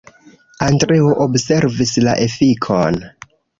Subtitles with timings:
[0.67, 3.01] Andreo observis la efikon.